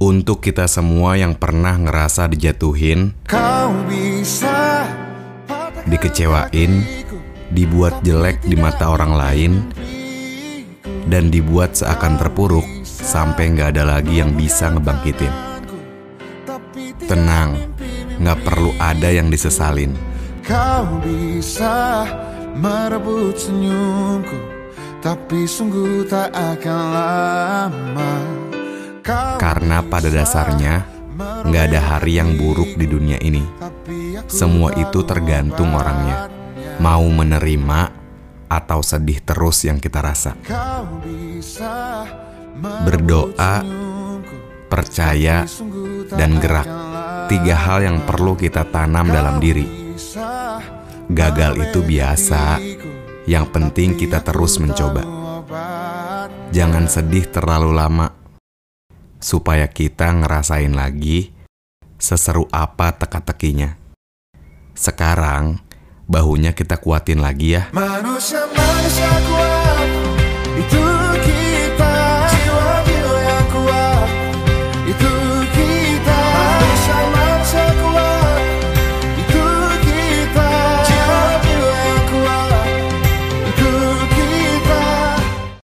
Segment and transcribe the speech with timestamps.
[0.00, 4.88] Untuk kita semua yang pernah ngerasa dijatuhin, Kau bisa
[5.84, 6.80] dikecewain,
[7.52, 9.52] dibuat jelek di mata orang lain,
[11.04, 15.36] dan dibuat seakan terpuruk sampai nggak ada lagi yang bisa ngebangkitin.
[17.04, 17.60] Tenang,
[18.24, 19.92] nggak perlu ada yang disesalin.
[20.40, 22.08] Kau bisa
[22.56, 24.40] merebut senyumku
[25.04, 28.29] Tapi sungguh tak akan lama
[29.50, 30.86] Karena pada dasarnya,
[31.18, 33.42] nggak ada hari yang buruk di dunia ini.
[34.30, 36.30] Semua itu tergantung orangnya.
[36.78, 37.90] Mau menerima
[38.46, 40.38] atau sedih terus yang kita rasa.
[42.86, 43.66] Berdoa,
[44.70, 45.42] percaya,
[46.14, 46.70] dan gerak.
[47.26, 49.66] Tiga hal yang perlu kita tanam dalam diri.
[51.10, 52.62] Gagal itu biasa,
[53.26, 55.02] yang penting kita terus mencoba.
[56.54, 58.19] Jangan sedih terlalu lama,
[59.20, 61.30] supaya kita ngerasain lagi
[62.00, 63.76] seseru apa teka-tekinya.
[64.72, 65.60] Sekarang,
[66.08, 67.68] bahunya kita kuatin lagi ya.
[67.76, 69.59] Manusia manusia kuat